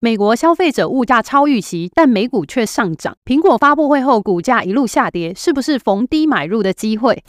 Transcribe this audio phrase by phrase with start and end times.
[0.00, 3.16] 美国消费者物价超预期，但美股却上涨。
[3.24, 7.24] 苹果发布会后，股价一路下跌，是不是逢低买入的机会？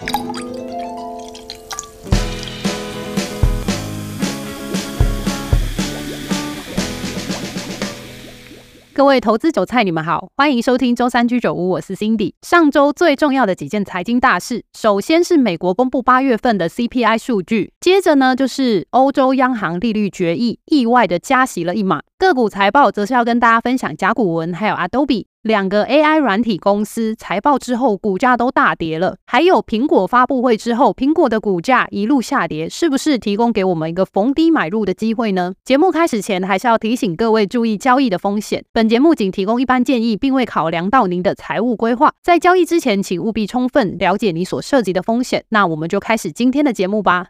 [8.94, 12.34] 各位投资韭菜，你们好，欢迎收听周三居酒屋，我是 Cindy。
[12.44, 22.02] 上周最重要的几件财经大事，首先是美国公布八月份的 CPI 数据，接着呢就是欧洲央行利率决议，意外的加息了一码。
[22.20, 25.26] 个股财报则是要跟大家分享甲骨文还有 Adobe。
[25.44, 29.16] 两个 AI 软体公司财报之后，股价都大跌了。
[29.26, 35.54] 还有苹果发布会之后，苹果的股价一路下跌，是不是提供给我们一个逢低买入的机会呢？
[35.64, 38.66] 节目开始前，还是要提醒各位注意交易的风险。
[38.74, 42.12] 本节目仅提供一般建议，并未考量到您的财务规划。
[42.22, 45.46] 在交易之前，请务必充分了解你所涉及的风险。
[45.48, 47.28] 那我们就开始今天的节目吧。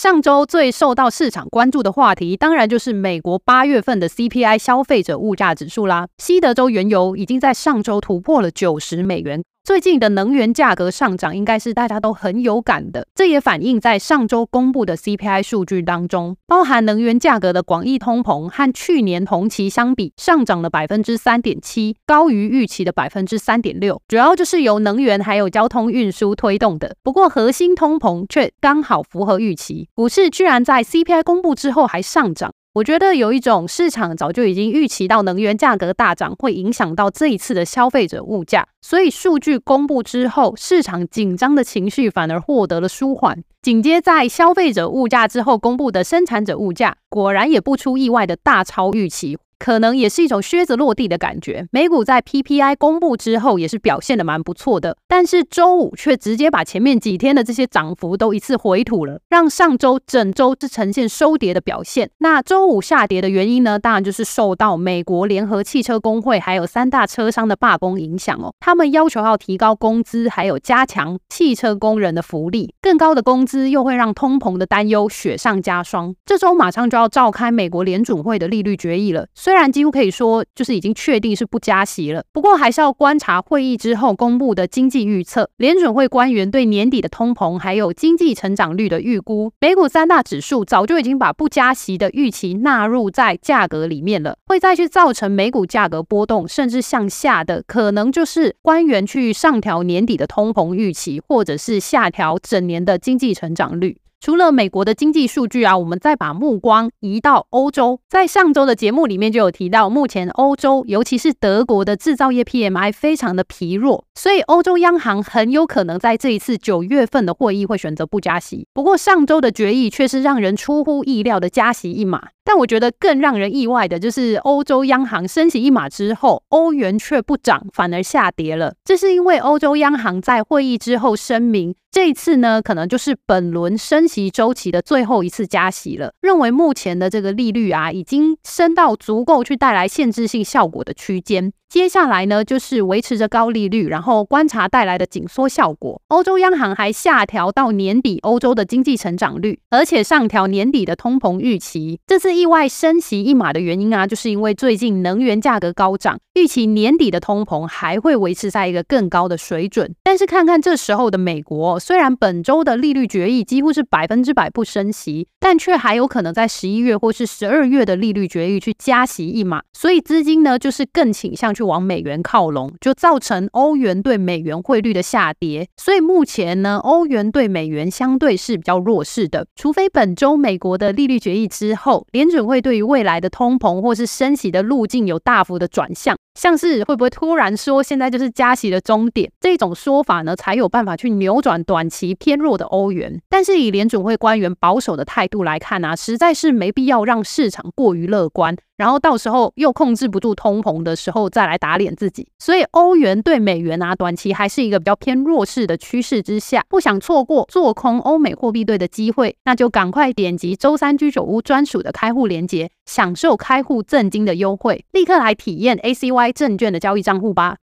[0.00, 6.06] 上周最受到市场关注的话题，当然就是美国八月份的 CPI 消费者物价指数啦。
[6.18, 9.42] 西德州原油已经在上周突破了九十美元。
[9.68, 13.06] 最近的能源价格上涨，应该是大家都很有感的。
[13.14, 24.00] 这也反映在上周公布的 CPI 数据当中，包含能源价格的广义通膨和去年同期相比上涨了百分之三点七，高于预期的百分之三点六。
[24.08, 26.96] 主要就是由能源还有交通运输推动的。
[27.02, 32.50] 不过核心通膨却刚好符合预期，股市居然在 CPI 公布之后还上涨。
[32.78, 43.42] 我觉得有一种市场早就已经预期到能源价格大涨会影响到这一次的消费者物价，所以数据公布之后，市场紧张的情绪反而获得了舒缓。
[43.62, 49.36] 紧接在消费者物价之后公布的生产者物价，果然也不出意外的大超预期。
[49.58, 51.66] 可能也是一种靴子落地的感觉。
[51.70, 62.10] 美股在 PPI 公布之后也是表现得蛮不错的，但是周五却直接把前面几天的这些涨幅都一次回吐了，让上周整周是呈现收跌的表现。
[62.18, 63.78] 那周五下跌的原因呢？
[63.78, 68.52] 当然就是受到美国联合汽车工会还有三大车商的罢工影响哦。
[68.60, 72.74] 他们要求要提高工资，还有加强汽车工人的福利。
[72.80, 76.14] 更高的工资又会让通膨的担忧雪上加霜。
[76.24, 79.26] 这周马上就要召开美国联准会的利率决议了。
[79.48, 85.48] 虽然几乎可以说就是已经确定是不加息了，不过还是要观察会议之后公布的经济预测。
[85.56, 94.36] 联准会官员对年底的通膨还有经济成长率的预估，美股三大指数早就已经把不加息的预期纳入在价格里面了。
[94.44, 103.96] 会再去造成美股价格波动甚至向下的，可能就是官员去上调年底的通膨预期，或者是下调整年的经济成长率。
[104.20, 108.00] 除了美国的经济数据啊，我们再把目光移到欧洲。
[108.08, 118.66] 在上周的节目里面就有提到，目前欧洲尤其是德国的制造业 PMI 非常的疲弱，所以欧洲央行很有可能在这一次九月份的会议会选择不加息。
[118.74, 122.28] 不过上周的决议却是让人出乎意料的加息一码。
[122.44, 128.74] 但我觉得更让人意外的就是，欧洲央行升息一码之后，欧元却不涨，反而下跌了。
[128.82, 136.14] 这是因为欧洲央行在会议之后声明，这一次呢，可能就是本轮升息周期的最后一次加息了。
[136.20, 141.52] 认为目前的这个利率啊，已经升到足够去带来限制性效果的区间。
[141.68, 146.00] 接下来呢，就是维持着高利率，然后观察带来的紧缩效果。
[146.08, 152.00] 欧洲央行还下调到年底欧洲的经济成长率，而且上调年底的通膨预期。
[152.06, 159.94] 这次意外升息一码的原因啊，就是因为最近能源价格高涨，预期年底的通膨还会维持在一个更高的水准。
[160.02, 171.54] 但是看看这时候的美国，虽然本周的利率决议几乎是百分之百不升息，但却还有可能在十一月或是十二月的利率决议去加息一码，所以资金呢就是更倾向。
[171.58, 175.68] 去往美元靠拢，就造成欧元对美元汇率的下跌。
[175.76, 179.44] 所以目前呢，欧元对美元相对是比较弱势的。
[179.56, 193.20] 除非本周美国的利率决议之后，联准会对于未来的通膨或是升息的路径有大幅的转向，像是会不会突然说现在就是加息的终点这种说法呢，才有办法去扭转短期偏弱的欧元。
[193.28, 198.56] 但是以联准会官员保守的态度来看啊，实在是没必要让市场过于乐观。
[198.78, 202.28] 然后到时候又控制不住通膨的时候，再来打脸自己。
[202.38, 217.56] 所以欧元对美元啊，短期还是一个比较偏弱势的趋势之下，不想错过做空欧美货币对的机会，那就赶快点击周三居酒屋专属的开户链接，享受开户赠金的优惠，立刻来体验 ACY 证券的交易账户吧。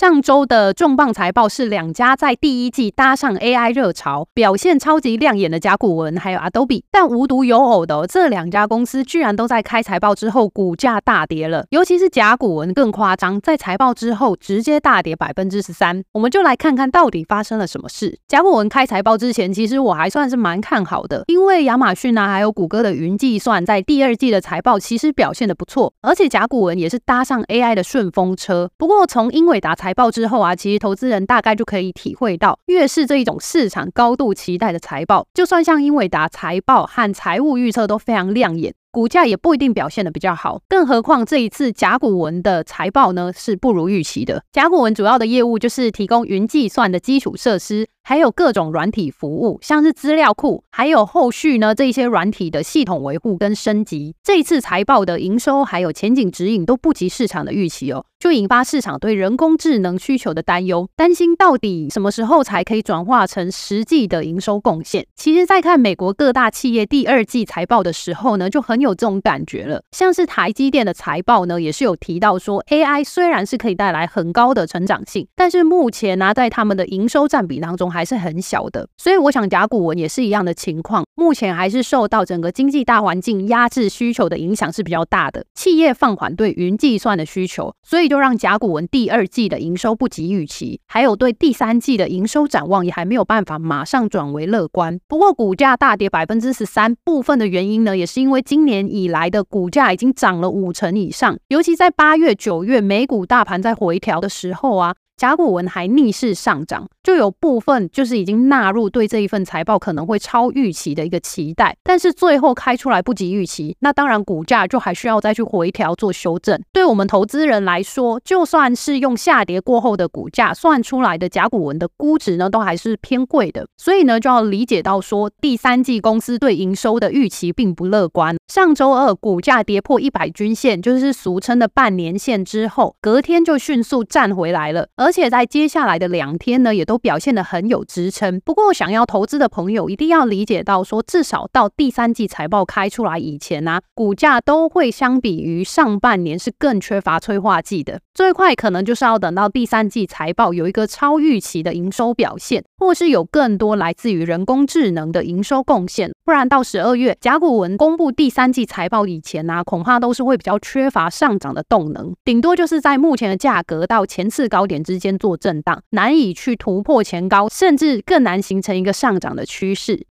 [0.00, 6.84] 上周的重磅财报是两家在第一季搭上 AI 热潮，表现超级亮眼的甲骨文还有 Adobe。
[6.90, 11.66] 但无独有偶的，这两家公司居然都在开财报之后股价大跌了。
[11.68, 16.02] 尤其是甲骨文更夸张，在财报之后直接大跌百分之十三。
[16.14, 18.18] 我们就来看看到底发生了什么事。
[18.26, 28.70] 甲骨文开财报之前，其实我还算是蛮看好的，因为亚马逊啊还有谷歌的云计算在第二季的财报其实表现的不错，而且甲骨文也是搭上 AI 的顺风车。
[28.78, 40.60] 不过从英伟达财财报之后啊，其实投资人大概就可以体会到，越是这一种市场高度期待的财报，就算像英伟达财报和财务预测都非常亮眼，股价也不一定表现的比较好。
[40.68, 44.42] 更何况这一次甲骨文的财报呢，是不如预期的。
[44.52, 47.88] 甲骨文主要的业务就是提供云计算的基础设施。
[48.02, 54.14] 还有各种软体服务，像是资料库，还有后续呢，这一些软体的系统维护跟升级。
[54.24, 65.06] 这一次财报的营收还有前景指引都不及市场的预期哦，就引发市场对人工智能需求的担忧，担心到底什么时候才可以转化成实际的营收贡献。
[65.14, 69.82] 其实，在看美国各大企业第二季财报的时候呢，就很有这种感觉了。
[69.92, 94.98] 像是台积电的财报呢，也是有提到说，AI 虽然是可以带来很高的成长性，但是目前呢，在他们的营收占比当中还是很小的，所以我想甲骨文也是一样的情况，目前还是受到整个经济大环境压制需求的影响是比较大的，企业放缓对云计算的需求，所以就让甲骨文第二季的营收不及预期，还有对第三季的营收展望也还没有办法马上转为乐观。
[95.08, 104.94] 不过股价大跌百分之十三，部分的原因呢，也是因为今年年以来的股价已经涨了五成以上，尤其在八月、九月美股大盘在回调的时候啊。
[105.20, 116.58] 甲骨文还逆势上涨，就有部分就是已经纳入对这一份财报可能会超预期的一个期待，但是最后开出来不及预期，那当然股价就还需要再去回调做修正。
[116.72, 123.66] 对我们投资人来说，就算是用下跌过后的股价算出来的甲骨文的估值呢，都还是偏贵的。
[123.76, 128.34] 所以呢，就要理解到说，第三季公司对营收的预期并不乐观。
[128.48, 138.38] 上周二股价跌破一百均线，就是俗称的半年线之后，隔天就迅速站回来了，而而且在接下来的两天呢，也都表现得很有支撑。
[138.44, 147.98] 不过，想要投资的朋友一定要理解到，说至少到第三季财报开出来以前呢、啊，股价都会相比于上半年是更缺乏催化剂的。
[148.14, 156.12] 最快可能就是要等到第三季财报有一个超预期的营收表现，或是有更多来自于人工智能的营收贡献。
[156.24, 170.06] 不然到十二月甲骨文公布第三季财报以前呢、啊，恐怕都是会比较缺乏上涨的动能，顶多就是在目前的价格到前次高点之间做震荡，难以去突破前高，甚至更难形成一个上涨的趋势。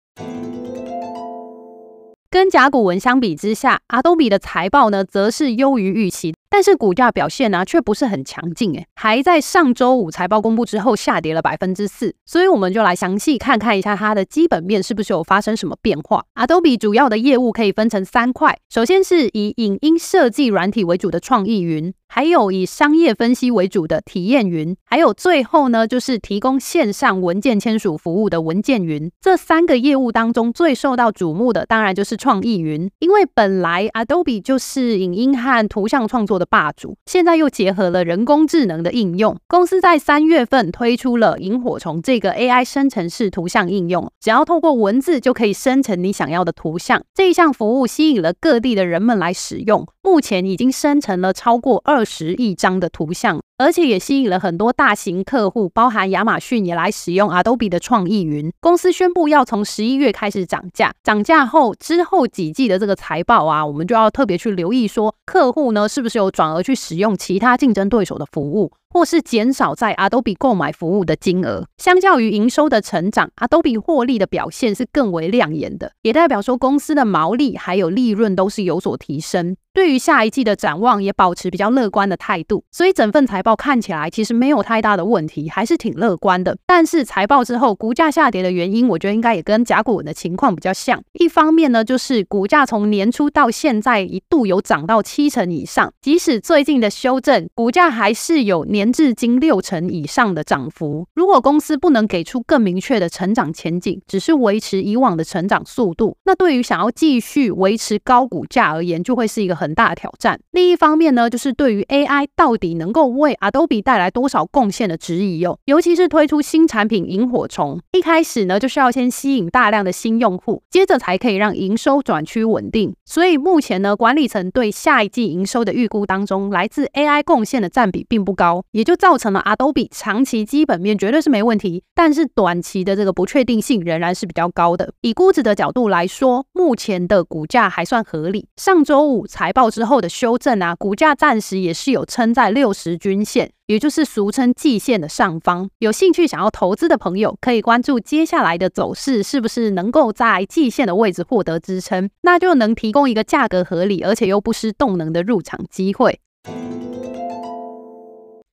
[2.31, 6.36] 跟甲骨文相比之下阿东比的财报呢，则是优于预期。
[6.50, 16.24] 但是股价表现呢、却不是很强劲，诶，还在上周五财报公布之后下跌了百分之四，所以我们就来详细看看一下它的基本面是不是有发生什么变化。
[16.36, 29.12] Adobe 主要的业务可以分成三块，首先是以影音设计软体为主的创意云，还有以商业分析为主的体验云，还有最后呢，就是提供线上文件签署服务的文件云。
[29.22, 39.38] 这三个业务当中最受到瞩目的，当然就是创意云，因为本来 Adobe 就是影音和图像创作的霸主，现在又结合了人工智能的应用。
[39.47, 47.03] 公司在三月份推出了萤火虫这个 AI 生成式图像应用，只要透过文字就可以生成你想要的图像。
[47.13, 53.41] 这一项服务吸引了各地的人们来使用，目前已经生成了超过二十亿张的图像。
[53.60, 58.50] 而且也吸引了很多大型客户，包含亚马逊也来使用 Adobe 的创意云。
[58.62, 68.72] 公司宣布要从十一月开始涨价，涨价后之后几季的这个财报啊，我们就要特别去留意说，客户呢是不是有转而去使用其他竞争对手的服务。
[68.91, 79.55] 或是减少在 Adobe 购买服务的金额，相较于营收的成长，Adobe 获利的表现是更为亮眼的，也代表说公司的毛利还有利润都是有所提升。
[79.72, 86.58] 对于下一季的展望也保持比较乐观的态度，所以整份财报看起来其实没有太大的问题，还是挺乐观的。
[86.65, 91.00] 但是财报之后股价下跌的原因，我觉得应该也跟甲骨文的情况比较像。
[91.13, 98.78] 一方面呢，就是股价从年初到现在一度有涨到七成以上，即使最近的修正，股价还是有年。
[98.79, 110.39] 年至今六成以上的涨幅，如果公司不能给出更明确的成长前景，只是维持以往的成长速度，那对于想要继续维持高股价而言，就会是一个很大的挑战。
[110.51, 122.95] 另一方面呢，就是对于 AI 到底能够为 Adobe 带来多少贡献的质疑哟，尤其是推出新产品萤火虫，一开始呢就是要先吸引大量的新用户，接着才可以让营收转趋稳定。
[123.03, 128.63] 所以目前呢，管理层对下一季营收的预估当中，来自 AI 贡献的占比并不高。
[128.72, 134.94] 也就造成了 Adobe 长期基本面绝对是没问题，但是短期的这个不确定性仍然是比较高的。
[135.02, 138.48] 以估值的角度来说，目前的股价还算合理。
[138.58, 145.70] 上周五财报之后的修正啊，股价暂时也是有撑在六十均线，也就是俗称季线的上方。
[145.80, 156.20] 有兴趣想要投资的朋友，可以关注接下来的走势是不是能够在季线的位置获得支撑，那就能提供一个价格合理而且又不失动能的入场机会。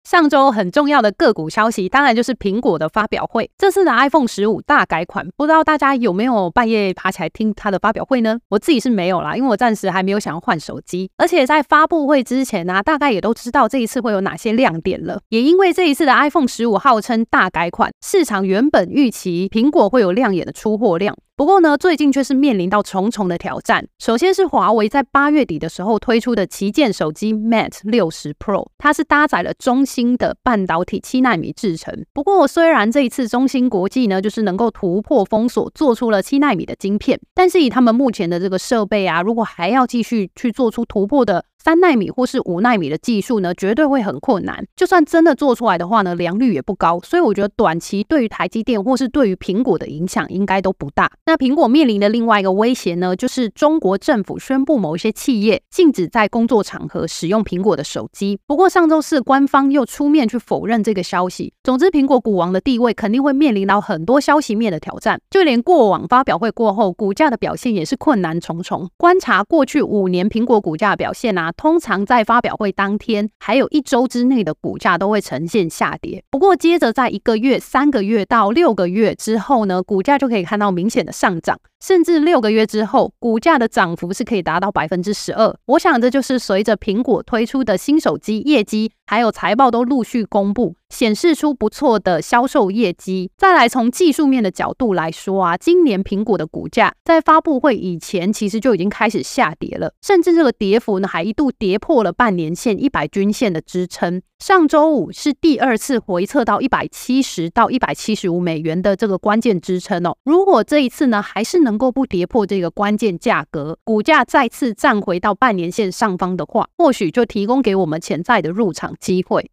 [0.07, 3.51] 上周很重要的个股消息，当然就是苹果的发表会。
[3.59, 8.39] 这次的 iPhone 十五大改款，不知道大家有没有半夜爬起来听它的发表会呢？
[8.51, 11.11] 我自己是没有啦，因为我暂时还没有想要换手机。
[11.17, 15.19] 而且在发布会之前呢、大概也都知道这一次会有哪些亮点了。
[15.31, 21.17] 也因为这一次的 iPhone 十五号称大改款，市场原本预期苹果会有亮眼的出货量。
[21.37, 23.87] 不过呢，最近却是面临到重重的挑战。
[23.99, 32.07] 首先是华为在八月底的时候推出的旗舰手机 Mate 六十 Pro，它是搭载了中芯的半导体七纳米制程。
[32.15, 41.45] 不过虽然这一次中芯国际呢，就是能够突破封锁，做出了七纳米的晶片，但是以他们目前的这个设备啊，如果还要继续去做出突破的。
[41.67, 44.65] 三纳米或是五纳米的技术呢，绝对会很困难。
[44.77, 47.01] 就算真的做出来的话呢，良率也不高。
[47.03, 51.11] 所以我觉得短期对于台积电或是对于苹果的影响应该都不大。
[51.25, 58.39] 那苹果面临的另外一个威胁呢，就是中国政府宣布某一些企业禁止在工作场合使用苹果的手机。
[58.47, 61.53] 不过上周四官方又出面去否认这个消息。
[61.65, 65.21] 总之，苹果股王的地位肯定会面临到很多消息面的挑战。
[65.29, 68.89] 就连过往发表会过后，股价的表现也是困难重重。
[68.97, 71.53] 观察过去五年苹果股价表现啊。
[71.57, 76.23] 通常在发表会当天，还有一周之内的股价都会呈现下跌。
[76.31, 81.59] 不过，接着在一个月、三个月到六个月之后呢，股价就可以看到明显的上涨。
[81.81, 85.55] 甚至六个月之后，股价的涨幅是可以达到百分之十二。
[85.67, 93.31] 我想这就是随着苹果推出的新手机业绩，还有财报都陆续公布，显示出不错的销售业绩。
[93.37, 104.23] 再来从技术面的角度来说啊，今年苹果的股价在发布会以前其实就已经开始下跌了，甚至这个跌幅呢还一度跌破了半年线一百均线的支撑。
[104.39, 110.17] 上周五是第二次回测到一百七十到一百七十五美元的这个关键支撑哦。
[110.25, 119.51] 如果这一次呢还是能够不跌破这个关键价格，股价再次站回到半年线上方的话，或许就提供给我们潜在的入场机会。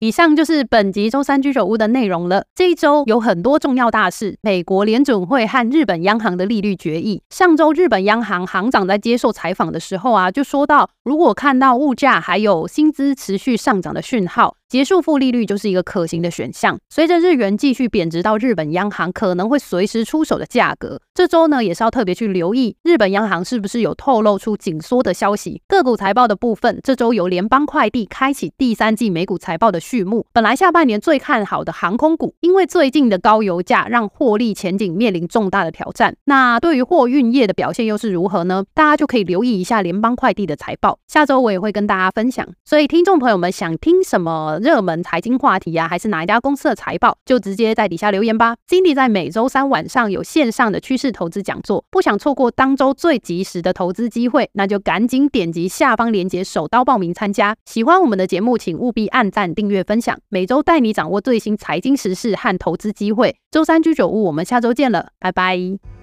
[0.00, 2.44] 以上就是本集周三居酒屋的内容了。
[2.54, 7.20] 这一周有很多重要大事，美国联准会和日本央行的利率决议。
[7.30, 14.54] 上周日本央行行长在接受采访的时候啊，就说到，如果看到物价还有薪资持续上涨的讯号。
[14.68, 16.78] 结束负利率就是一个可行的选项。
[16.90, 25.62] 随着日元继续贬值到日本央行可能会随时出手的价格，这周呢也是要特别去留意日本央行是不是有透露出紧缩的消息。
[25.66, 30.26] 个股财报的部分，这周由联邦快递开启第三季美股财报的序幕。
[30.34, 36.14] 本来下半年最看好的航空股，因为最近的高油价让获利前景面临重大的挑战。
[36.24, 38.62] 那对于货运业的表现又是如何呢？
[38.74, 40.98] 大家就可以留意一下联邦快递的财报。
[41.06, 42.46] 下周我也会跟大家分享。
[42.66, 48.56] 所以听众朋友们想听什么热门财经话题呀、啊，还是哪一家公司的财报，就直接在底下留言吧。
[48.68, 57.56] Cindy 在每周三晚上有线上的趋势投资讲座，不想错过当周最及时的投资机会，那就赶紧点击下方链接，手刀报名参加。
[57.64, 63.36] 喜欢我们的节目，请务必按赞、订阅、分享，每周带你掌握最新财经时事和投资机会。
[63.50, 65.97] 周三居酒屋，我们下周见了，拜拜。